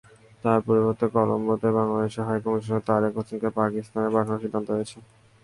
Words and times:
তাঁর 0.43 0.59
পরিবর্তে 0.67 1.05
কলম্বোতে 1.15 1.69
বাংলাদেশের 1.77 2.27
হাইকমিশনার 2.27 2.85
তারিক 2.89 3.13
হাসানকে 3.17 3.49
পাকিস্তানে 3.59 4.09
পাঠানোর 4.13 4.41
সিদ্ধান্ত 4.43 4.67
হয়েছে। 4.75 4.97